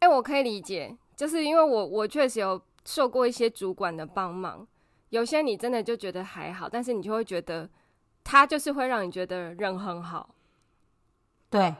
[0.00, 2.60] 哎、欸，我可以理解，就是因为我我确实有。
[2.88, 4.64] 受过一些主管的帮忙，
[5.08, 7.68] 有些你真的就觉得还好，但是你就会觉得
[8.22, 10.35] 他就是会让你觉得人很好。
[11.56, 11.74] 对，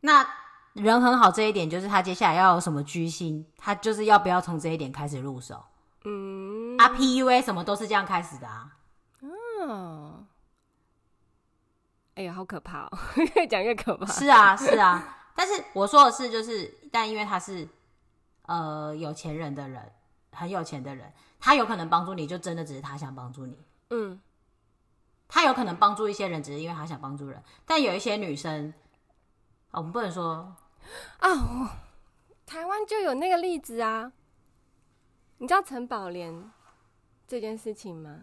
[0.00, 0.26] 那
[0.74, 5.64] 人很好这一点，就是他接下来要有什么居心，他就是要不要从这一点开始入手？
[6.04, 8.76] 嗯，啊，PUA 什么都是这样开始的啊。
[9.22, 10.26] 嗯，
[12.14, 12.98] 哎呀，好可怕哦，
[13.34, 14.06] 越讲越可怕。
[14.06, 17.68] 是啊，是啊，但是我说的是，就是但因为他是。
[18.48, 19.90] 呃，有钱人的人，
[20.30, 23.58] 很有钱的人，他有可能帮助你，就真的只是他想帮助你。
[23.90, 24.20] 嗯，
[25.28, 27.42] 他有可能帮助一些人，只是因为他想帮助人。
[27.64, 28.72] 但有一些女生，
[29.70, 30.54] 哦，我们不能说
[31.18, 31.80] 啊，
[32.46, 34.12] 台湾就有那个例子啊。
[35.38, 36.50] 你知道陈宝莲
[37.26, 38.22] 这件事情吗？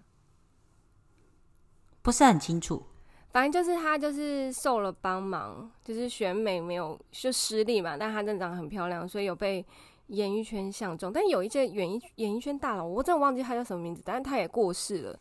[2.01, 2.83] 不是很清楚。
[3.29, 9.65] 反正就是他，就是受了帮忙，就是选美没有就失利嘛，但他真的长得很漂亮，所以有被。
[10.07, 15.19] 演艺圈相中，但有一些演艺演艺圈大佬，我真的忘记他叫什么名字，但是他也过世了。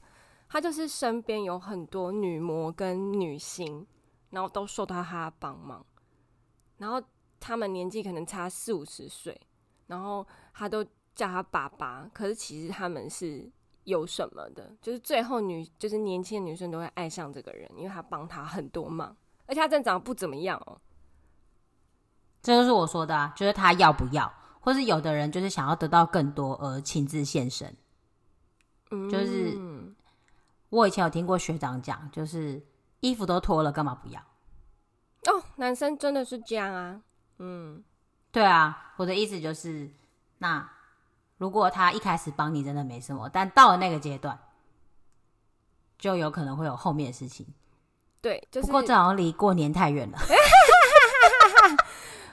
[0.52, 3.86] 他就是身边有很多女模跟女星，
[4.28, 5.82] 然后都受到他的帮忙，
[6.76, 7.02] 然后
[7.40, 9.40] 他们年纪可能差四五十岁，
[9.86, 10.84] 然后他都
[11.14, 13.50] 叫他爸爸，可是其实他们是
[13.84, 20.78] 有什么的，就是最后女就是年轻的女生都会爱上这个人，因为他帮他很多忙，而且他真的长得不怎么样哦。
[22.42, 24.30] 这就是我说的啊，就是他要不要。
[24.60, 27.74] 或是有的人就是想要得到更多而亲自献身，
[28.90, 29.58] 嗯，就是
[30.72, 32.62] 我以前有听过学长讲，就是
[33.00, 34.18] 衣服都脱了，干嘛不要？
[35.26, 36.98] 哦，男生真的是这样啊，
[37.38, 37.84] 嗯，
[38.30, 39.90] 对啊，我的意思就是，
[40.38, 40.66] 那
[41.36, 44.38] 如果他一开始帮你真的没什么，但到了那个阶段，
[45.98, 47.46] 就有可能会有后面的事情。
[48.22, 50.18] 对，就是，不过这好像离过年太远了。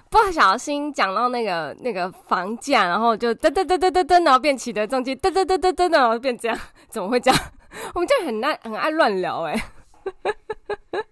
[0.09, 7.37] 不小心讲到那个那个房价，然后就噔噔噔噔噔噔，然后变启德中介，噔噔噔噔噔，然后变这样，怎么会这样？
[7.95, 11.05] 我们这很爱很爱乱聊哎、欸，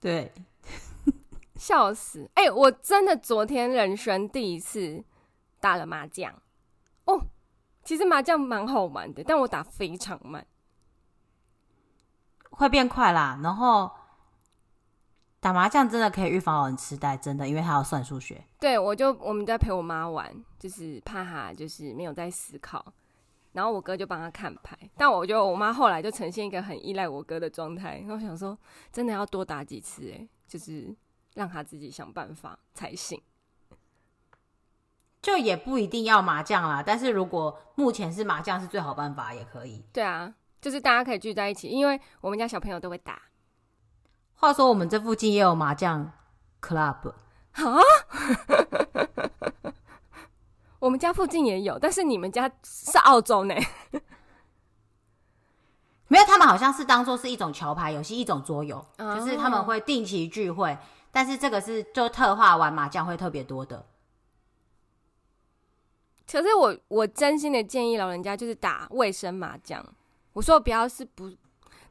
[0.00, 0.32] 对，
[1.56, 2.30] 笑死！
[2.34, 5.04] 哎、欸，我真的昨天人生第一次
[5.60, 6.34] 打了麻将
[7.04, 7.26] 哦。
[7.84, 10.46] 其实麻将蛮好玩的，但我打非常慢，
[12.50, 13.40] 会变快啦。
[13.42, 13.90] 然后
[15.40, 18.44] 打麻将真的可以预防老人痴呆，真的，因为他要算数学。
[18.60, 22.92] 对，我就我们在陪我妈玩，就是怕她就是没有在思考，
[23.52, 24.78] 然后我哥就帮他看牌。
[24.96, 27.98] 但我觉得我妈后来就呈现一个很依赖我哥的状态。
[27.98, 28.58] 然后我想说，
[28.92, 30.94] 真的要多打几次，哎，就是
[31.34, 33.20] 让他自己想办法才行。
[35.20, 39.84] 就也不一定要麻将啦，但是如果目前是麻将是最好办法，也可以。
[39.92, 43.22] 对啊，就是大家可以聚在一起，因为我们家小朋友都会打。
[44.34, 46.10] 话说我们这附近也有麻将
[46.60, 47.12] club
[47.52, 47.78] 啊，
[50.82, 53.54] 我们家附近也有，但是你们家是澳洲呢？
[56.08, 60.76] 没有，他们好像是当做是一种桥牌游戏，一种桌游，哦，就是他们会定期聚会，
[61.12, 63.86] 但是这个是就特化玩麻将会特别多的。
[66.28, 69.86] 可是我我真心的建议老人家就是打卫生麻将。
[70.32, 71.30] 我说不要是不，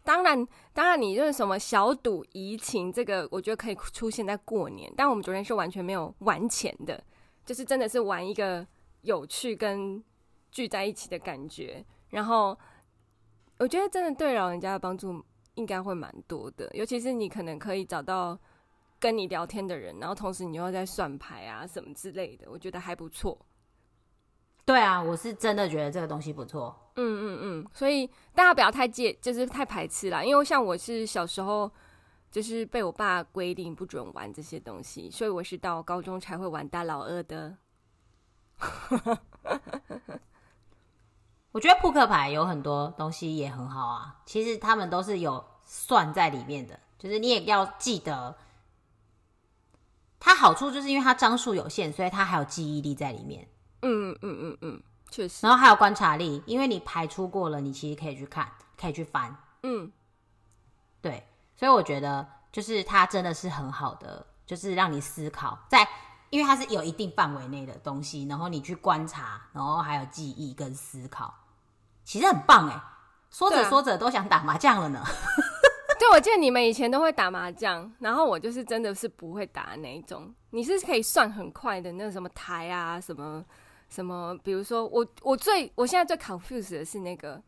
[0.03, 4.91] 当然当然你就是什么小赌怡情，这个我觉得可以出现在过年。
[4.97, 7.01] 但我们昨天是完全没有玩钱的，
[7.45, 8.67] 就是真的是玩一个
[9.01, 10.03] 有趣跟
[10.51, 11.85] 聚在一起的感觉。
[12.09, 12.57] 然后
[13.57, 15.23] 我觉得真的对老人家的帮助
[15.55, 18.37] 应该会蛮多的，尤其是你可能可以找到
[18.99, 23.37] 跟你聊天的人，然后同时你又在算牌啊什么之类的，我觉得还不错。
[24.63, 26.75] 对啊，我是真的觉得这个东西不错。
[26.95, 30.23] 嗯嗯嗯，所以大家不要太介，就是太排斥啦。
[30.23, 31.69] 因为像我是小时候，
[32.29, 37.57] 就是被我爸规定不准玩这些东西，所以我是到高中才会玩大老二的。
[41.51, 48.37] 我觉得扑克牌有很多东西也很好啊，其实他们都是有算在里面的，就是你也要记得。
[50.23, 53.49] 它好处就是因为它张数有限，所以它还有记忆力在里面。
[53.81, 55.47] 嗯嗯嗯嗯，确实。
[55.47, 58.47] 然后还有观察力，因为你排出过了，你其实可以去看，
[58.79, 59.35] 可以去翻。
[59.63, 59.91] 嗯，
[61.01, 65.89] 对，所以我觉得就是它真的是很好的，就是让你思考，在
[66.31, 71.31] 因为它是有一定范围内的东西，然后你去观察，然后还有记忆跟思考，
[72.03, 72.81] 其实很棒哎。
[73.29, 75.03] 说着说着都想打麻将了呢。
[75.99, 80.33] 对，我记得你们以前都会打麻将，然后我就是真的是不会打那一种。
[80.49, 83.45] 你是可以算很快的那什么台啊什么。
[83.93, 84.33] 什么？
[84.41, 87.43] 比如说，我我最我现在最 confused 的是那个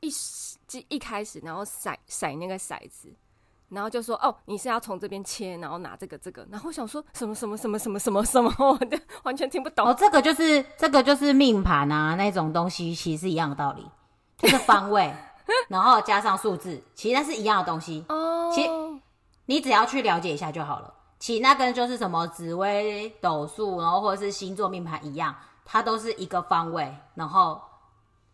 [0.00, 0.10] 一
[0.88, 3.14] 一开始，然后骰骰那个骰子，
[3.74, 9.86] 然后就说哦，你是要从这边切，然后拿这个这个，然后我想说什么什么什么什么什么什么，我就完全听不懂。
[9.86, 13.86] 哦，这个就是这个就是命盘啊，那种东西其实是一样的道理，
[14.38, 15.12] 就是方位，
[15.68, 18.04] 然后加上数字，其实那是一样的东西。
[18.08, 18.70] 哦，其实
[19.46, 20.94] 你只要去了解一下就好了。
[21.18, 25.34] 其实那跟就是什么紫微斗数，然后或者是星座命盘一样。
[25.66, 27.58] 它都是一个方位，然后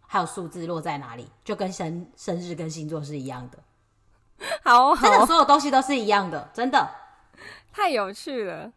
[0.04, 3.58] 还有数字落在哪里，就跟生生日跟星座是一样的。
[4.64, 6.88] 好，好，真的所有东西都是一样的，真的
[7.72, 8.72] 太有趣了。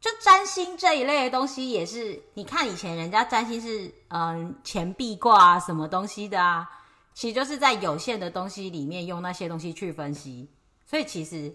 [0.00, 6.68] 就占星这一类的东西也是，你看以前人家占星是嗯钱币卦啊什么东西的啊，
[7.14, 10.50] 其实就是在有限的东西里面用那些东西去分析，
[10.84, 11.54] 所以其实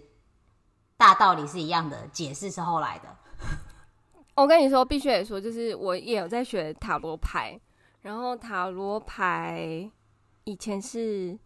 [0.96, 3.18] 大道理是一样的，解释是后来的。
[4.34, 7.60] 我跟你说，必须得说，就是我也有在学塔罗牌，
[8.02, 9.92] 然后塔罗牌
[10.46, 11.38] 以前是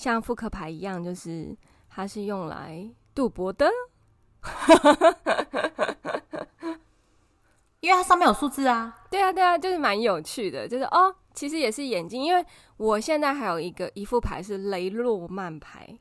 [0.00, 1.54] 像扑克牌一样，就是
[1.90, 3.68] 它是用来赌博的，
[7.80, 9.04] 因为它上面有数字啊。
[9.10, 12.42] 对啊，对啊，就是蛮有趣的，就是哦，其实也是眼睛，因为
[12.78, 15.98] 我现在还有一个一副牌是雷诺曼牌，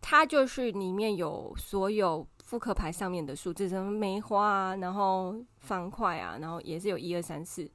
[0.00, 2.26] 它就是里面有所有。
[2.44, 7.66] 扑克牌上面的数字，什么梅花啊，然后方块啊，然后也是有一二三四，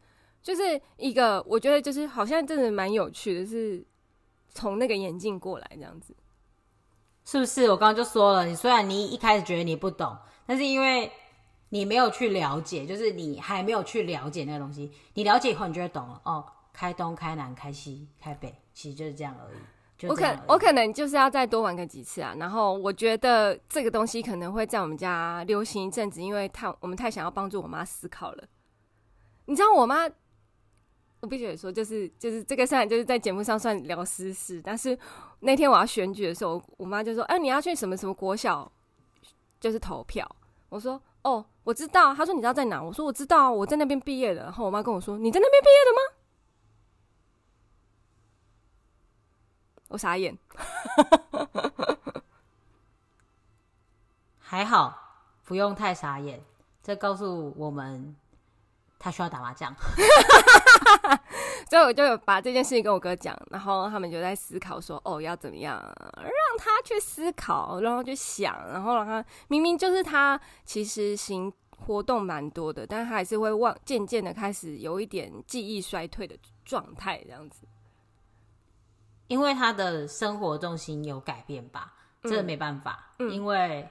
[0.44, 3.84] 就是一个我觉得就是好像真的蛮有趣的，是
[4.58, 6.15] 从那个眼镜过来这样子，
[7.24, 7.70] 是不是？
[7.70, 11.12] 我刚刚就说了，你虽然你一开始觉得你不懂，但是因为
[11.70, 16.20] 你没有去了解，就是你还没有去了解那个东西，你了解以后你就会懂了。
[16.26, 16.43] 哦，
[16.74, 19.58] 开东、开南、开西、开北，其实就是这样而已。
[20.08, 28.43] 我可我可能就是要再多玩个几次啊，然后我觉得这个东西可能会在我们家流行一阵子，因为太我们太想要帮助我妈思考了。
[29.45, 30.08] 你知道我妈，
[31.20, 34.95] 我必须得说，就是就是这个算就是在节目上算聊私事，但是
[35.39, 38.72] 那天我要选举的时候，我妈就说：“哎、你要去什么什么国小，
[39.59, 40.30] 就是投票。”
[40.70, 46.01] 我说：“哦，我知道。”她说：“你知道在哪？”我说：“我知道，我在那边毕业的。”然后我妈跟我说：“你在那边毕业的吗？”
[49.89, 50.38] 我傻眼。
[54.38, 54.95] 还好，
[55.45, 56.43] 不用太傻眼。
[56.84, 58.15] 这告诉我们，
[58.99, 59.74] 他需要打麻将。
[61.70, 65.78] 所以我就有把这件事情跟我哥讲，然后他们就在思考说：“哦，要怎么样
[66.15, 77.68] 让他去思考，然后去想，然后让他明明就是他其实行活动蛮多的，但他还是会忘，渐渐的开始有一点记忆衰退的状态，这样子。
[79.28, 81.93] 因为他的生活重心有改变吧？
[82.24, 83.89] 这个没办法，嗯，因为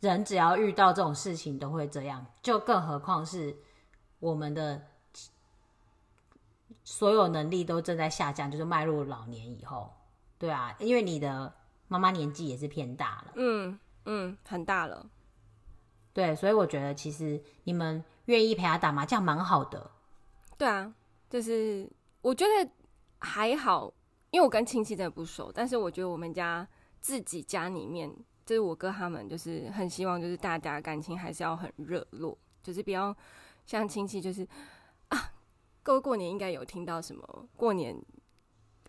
[0.00, 3.56] 人只要遇到这种事情都会这样，就更何况是
[4.20, 4.82] 我们的。”
[6.88, 9.92] 所有能力都正在下降，就是迈入老年以后，
[10.38, 11.52] 对啊，因为你的
[11.88, 15.04] 妈妈年纪也是偏大了，嗯嗯，很大了，
[16.12, 19.90] 对，所以我觉得其实你们愿意陪他打麻将蛮好的，
[20.56, 20.94] 对啊，
[21.28, 21.90] 就是
[22.22, 22.70] 我觉得
[23.18, 23.92] 还好，
[24.30, 26.64] 因为我跟亲戚真的不熟，但是我觉得我们家
[27.00, 28.08] 自己家里面，
[28.44, 33.12] 就是我哥他们，就是很希望就是大家感情还是要很热络，就是不要
[33.66, 34.46] 像亲戚就是。
[35.86, 37.96] 各位过年应该有听到什么过年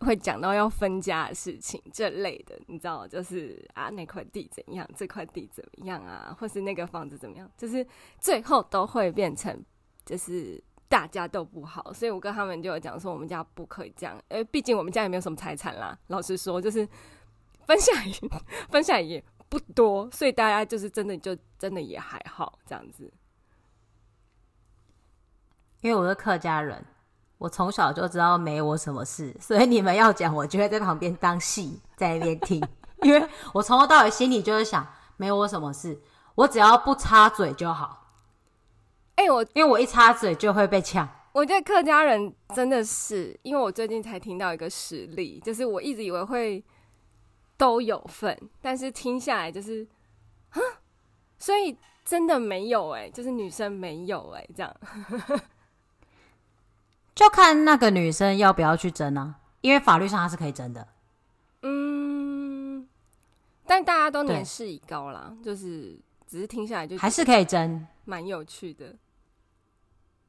[0.00, 7.86] 会讲到要分家的事情这类的，你知道，就是啊那块地怎样，这块地怎么样啊，或是那个房子怎么样，就是
[8.18, 9.64] 最后都会变成
[10.04, 16.84] 就是大家都不好，所以我跟他们就有讲说，我们家不可以这样，呃，毕竟我们家也没有什么财产啦，老实说，就是
[17.64, 18.12] 分下也
[18.70, 23.08] 分下也不多，所以大家就是真的就真的也还好这样子。
[25.80, 26.84] 因为我是客家人，
[27.38, 32.62] 我从小就知道没我什么事，所以你们要讲，我就会在旁边当戏在那边听。
[33.02, 36.00] 因为我从头到尾心里就是想，没我什么事，
[36.34, 38.12] 我只要不插嘴就好。
[39.14, 41.08] 哎、欸，我因为我一插嘴就会被呛。
[41.32, 46.64] 我觉得客家人真的是，因为我最近才听到一个实例，就是我一直以为会
[47.56, 49.86] 都有份，但是听下来就是，
[51.38, 54.76] 所以真的没有哎、欸，就是女生没有哎、欸，这样。
[57.18, 60.86] 就看那个女生要不要去争啊，因为法律上她是可以争的。
[61.62, 62.88] 嗯，
[63.66, 65.98] 但大家都年事已高啦，就是
[66.28, 68.94] 只是听下来就还是可以争，蛮有趣的。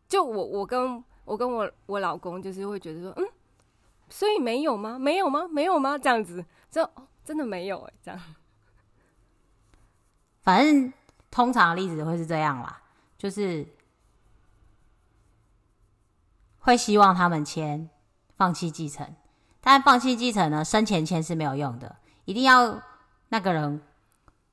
[0.08, 3.24] 就我我跟我跟我我老公就是会觉得说，嗯，
[4.10, 4.98] 所以没有吗？
[4.98, 5.48] 没有吗？
[5.48, 5.96] 没有吗？
[5.96, 8.20] 这样子，就、哦、真的没有哎、欸，这样。
[10.42, 10.92] 反正
[11.30, 12.82] 通常的例子会是这样啦，
[13.16, 13.64] 就是。
[16.70, 17.90] 会希望他们签
[18.38, 19.16] 放弃继承，
[19.60, 21.96] 但放弃继承呢，生前签是没有用的，
[22.26, 22.80] 一定要
[23.30, 23.82] 那个人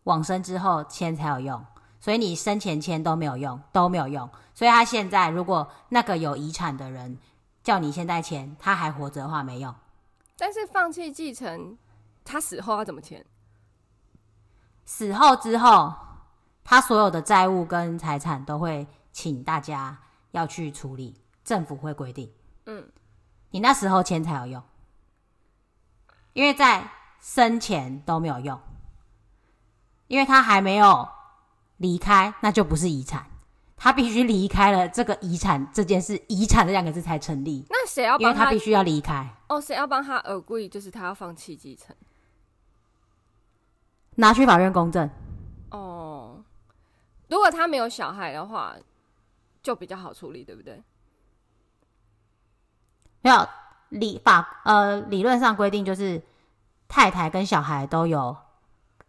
[0.05, 1.63] 往生之后签才有用。
[2.01, 4.27] 所以你生前签都没有用，都没有用。
[4.55, 7.19] 所以他现在如果那个有遗产的人
[7.63, 9.75] 叫你现在签，他还活着的话没用。
[10.39, 11.77] 但是放弃继承，
[12.25, 13.23] 他死后要怎么签？
[14.87, 15.93] 死后之后，
[16.65, 19.99] 他所有的债务跟财产都会请大家
[20.31, 21.15] 要去处理。
[21.47, 22.29] 政府会规定，
[22.65, 22.89] 嗯，
[23.51, 24.63] 你那时候签才有用，
[26.33, 26.91] 因为在
[27.21, 28.61] 生前都没有用，
[30.09, 31.09] 因为他还没有
[31.77, 33.31] 离开，那就不是遗产，
[33.77, 37.65] 他必须离开了这个遗产这件事，遗产这两个字才成立。
[37.71, 38.29] 那谁要帮他？
[38.29, 39.33] 因为他必须要离开。
[39.49, 40.69] 哦，谁要帮他 agree？
[40.69, 41.95] 就是他要放弃继承，
[44.17, 45.09] 拿去法院公证。
[45.71, 46.43] 哦，
[47.29, 48.75] 如果他没有小孩的话，
[49.63, 50.83] 就比较好处理，对不对？
[53.27, 53.49] 没有
[53.89, 56.23] 理法，呃，理论上规定就是
[56.87, 58.37] 太太跟小孩都有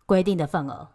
[0.08, 0.90] 规定的份额。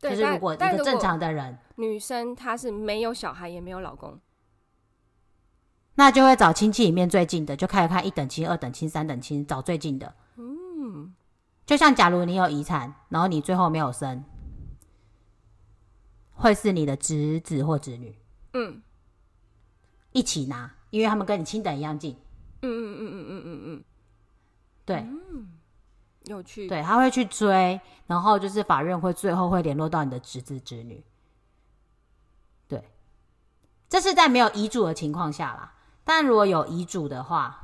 [0.00, 4.18] 对，就是如果一个正常的人，女生她是没有小孩也没有老公，
[5.96, 10.14] 那就会找亲戚里面最近的，就开始看一等亲、二等亲、三等亲，找最近的。
[10.36, 11.14] 嗯，
[11.66, 14.24] 就像假如你有遗产，然后你最后没有生，
[16.32, 18.16] 会是你的侄子或侄女，
[18.54, 18.80] 嗯，
[20.12, 22.16] 一起拿，因为他们跟你亲等一样近。
[22.62, 23.84] 嗯嗯嗯嗯嗯嗯嗯，
[24.84, 25.48] 对，嗯，
[26.24, 31.02] 有趣，对，他会去追，然后就是法院会最后会联络到你的侄子侄女，
[32.68, 32.88] 对，
[33.88, 35.74] 这是在没有遗嘱的情况下啦。
[36.04, 37.58] 但如果有遗嘱的话，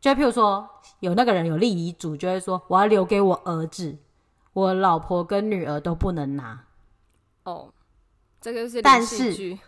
[0.00, 0.68] 就譬如说
[1.00, 3.96] 有那个人有立遗嘱，就会说我要留给我儿子，
[4.52, 6.66] 我老婆跟女儿都不能拿。
[7.44, 7.72] 哦，
[8.40, 9.58] 这个是，但是。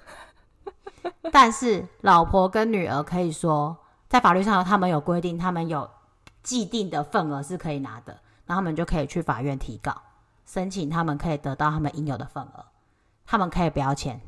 [1.33, 3.77] 但是，老婆跟女儿可以说，
[4.09, 5.89] 在法律上他们有规定，他们有
[6.43, 8.13] 既定的份额是可以拿的，
[8.47, 9.95] 然后他们就可以去法院提告，
[10.47, 12.65] 申请他们可以得到他们应有的份额，
[13.27, 14.21] 他们可以不要钱。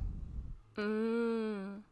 [0.76, 1.82] 嗯，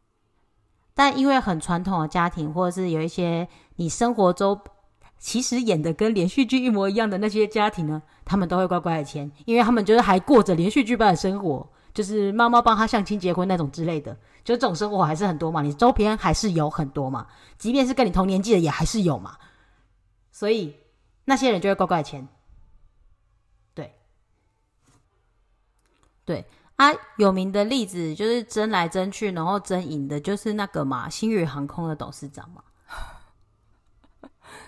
[0.95, 4.61] 但因为很传统的家庭，或者是有一些你生活中
[5.19, 14.17] 其实演的跟连续剧一模一样的那些家庭呢，他们都会乖乖的签，因为他们就是还过着连续剧般的生活，就是妈妈帮他相亲结婚那种之类的，
[14.49, 17.27] 就这种生活还是很多嘛，你周边还是有很多嘛，
[17.59, 19.37] 即便是跟你同年纪的也还是有嘛，
[20.33, 20.75] 所以
[21.27, 22.27] 那些人就会乖乖的签。
[23.75, 23.95] 对，
[26.25, 26.47] 对。
[26.77, 26.87] 啊，
[27.19, 32.65] 有名的例子就是争来争去，然后争赢的就是那个嘛，星宇航空的董事长嘛。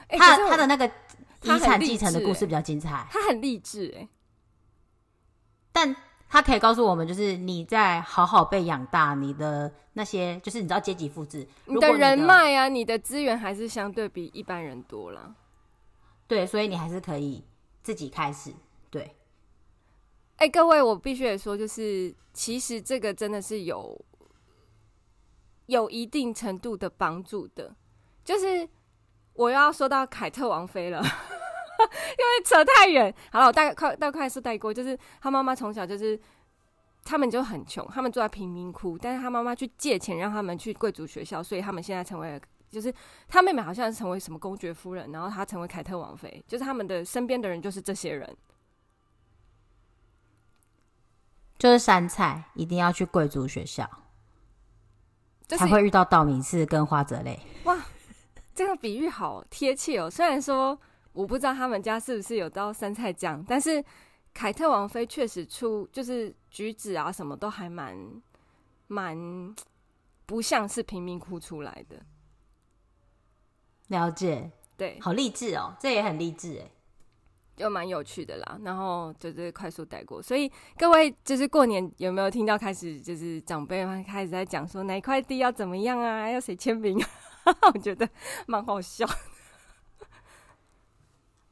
[0.08, 0.86] 欸、 他他的那个
[1.44, 4.06] 遗产继承的故事比较精彩，他很励志哎，
[5.72, 5.96] 但
[6.30, 15.34] 他可以告诉我们，就是你在好好被养大，你的那些就是你知道阶级复制，你的人脉啊，你的资源还是相对比一般人多了，
[16.28, 17.44] 对，所以你还是可以
[17.82, 18.54] 自己开始，
[18.88, 19.02] 对。
[20.36, 24.00] 哎、欸，各位，我必须得说，就是其实这个真的是有
[25.66, 27.74] 有一定程度的帮助的，
[28.24, 28.68] 就是。
[29.34, 31.39] 我又要说到凯特王妃了，因
[32.16, 33.12] 为扯太远。
[33.32, 36.18] 好了，我大概快大概是带过，就是他妈妈从小就是
[37.04, 42.92] 他们就很穷，他们住在贫民窟，但是他妈妈去借钱让他们去贵族学校，所以他们现在成为了，就是
[43.28, 48.36] 他妹妹好像是成为什么公爵夫人，然后他成为凯特王妃，就是他们的身边的人就是这些人，
[51.58, 53.88] 就是山菜一定要去贵族学校，
[55.48, 57.38] 就是、才会遇到道明寺跟花泽类。
[57.64, 57.76] 哇！
[58.52, 60.10] 这个比喻好贴切哦！
[60.10, 60.78] 虽然说
[61.12, 63.84] 我不知道他们家是不是有到酸菜酱，但是
[64.32, 67.96] 凯特王妃确实出就是举止啊，什么都还蛮
[68.86, 69.54] 蛮
[70.24, 72.00] 不像是贫民窟出来的。
[73.88, 76.70] 了解，对，好励志哦，这也很励志哎，
[77.56, 78.58] 就蛮有趣的啦。
[78.62, 87.08] 然后就是快速带过，所以各位就是过年有没有听到开始就是长辈们开始在讲说哪块地要怎么样啊，要谁签名啊？
[87.74, 88.08] 我觉得
[88.46, 89.04] 蛮好笑，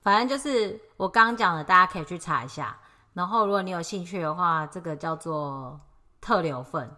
[0.03, 2.78] 反正就是我刚刚讲的，大家可以去查一下。
[3.14, 5.80] 然后，如果你有兴趣的话，这个叫做
[6.20, 6.88] 特留份，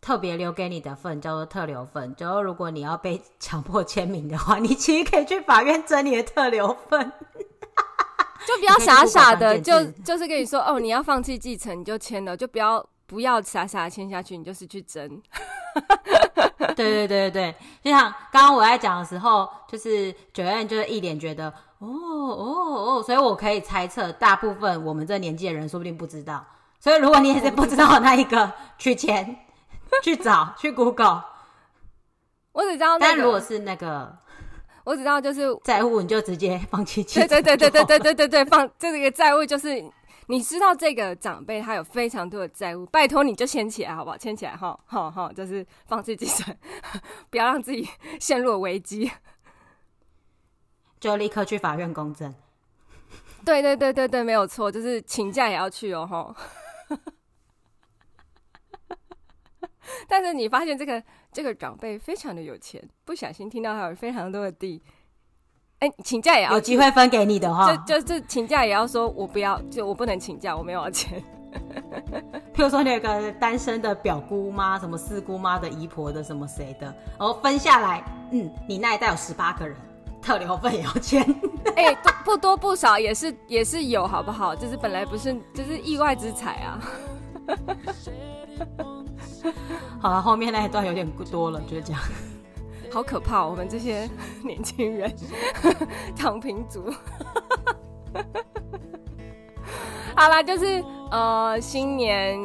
[0.00, 2.14] 特别留给你的份叫做特留份。
[2.14, 7.12] 就如果你要被强迫签名的话，你其实可以去法院争你的特留份，
[8.46, 15.20] 就不要傻傻的，就就是跟你说哦，你要放弃继承，你就签了，就不要不要傻傻的签下去，你就是去争。
[16.56, 21.52] 对对对对对，就像刚刚我在讲的时候，就是九燕就是一脸觉得
[21.84, 26.44] 哦哦哦，所以我可以猜测，大部分我们这年纪的人说不定不知道。
[26.80, 29.36] 所以如果你也是不知道那一个， 去钱
[30.02, 31.22] 去找 去 Google，
[32.52, 34.16] 我只知道、那如果是那个，
[34.84, 37.02] 我只知道就是债务，你就直接放弃。
[37.04, 39.84] 对对对对对对对对对，放这个债务就是。
[40.26, 44.16] 你知道这个长辈他有非常多的债务，拜托你就签起来好不好？
[44.16, 46.56] 签起来哈，好好就是放弃继承，
[47.28, 47.86] 不要让自己
[48.18, 49.10] 陷入了危机，
[51.04, 52.34] 就立刻去法院公证。
[53.44, 56.34] 对对对对对，没有错，就是请假也要去哦哈。
[60.08, 64.80] 但是你发现这个这个长辈非常的有钱，不小心听到他有非常多的地。
[65.80, 71.22] 哎、欸，请假也要有机会分给你的话，就就就请假也要说，我不要，就我不能请假，我没有钱。
[72.54, 76.86] 譬如说，那个单身的表姑妈、什么四姑妈的姨婆的什么谁的，
[77.18, 78.02] 然后分下来，
[78.32, 79.76] 嗯，你那一代有十八个人，
[80.24, 81.22] 特留份也要签。
[81.76, 84.56] 哎、欸，不多不少，也是也是有，好不好？
[84.56, 86.80] 就是本来不是，就是意外之财啊。
[90.00, 92.00] 好了，后面那一段有点多了，就是这样。
[92.90, 93.44] 好可怕！
[93.44, 94.08] 我们这些
[94.42, 95.12] 年轻人，
[96.16, 96.92] 躺平族。
[100.16, 102.38] 好啦，就是呃，新年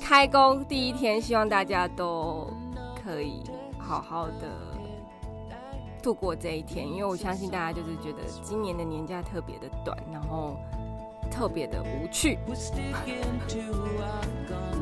[0.00, 2.50] 开工第一天，希望大家都
[3.04, 3.42] 可以
[3.78, 4.69] 好好的
[6.02, 10.56] 度过这一天，因为我相信大家就是觉得今年的年假特别的短，然后。
[11.30, 12.36] 特别的无趣，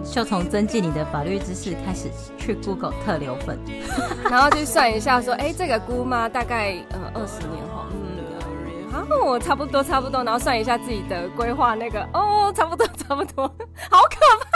[0.02, 3.58] 就从增进你的法律知识开始，去 Google 特留粉，
[4.30, 8.24] 然后去算一下，说，哎、欸，这个姑妈大概呃二十年后，嗯，
[8.90, 13.46] 好，我差不多差不多，然后算一下自己的规划，那个哦，差不多差不多，
[13.90, 14.48] 好可怕。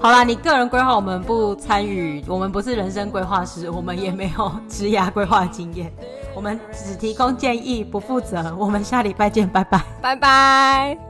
[0.00, 5.92] 好啦，你个人规划我们不参与，我们不是人生规划师，我们也没有 职涯规划经验。
[6.34, 8.54] 我们只提供建议，不负责。
[8.58, 11.09] 我们下礼拜见，拜拜，拜拜。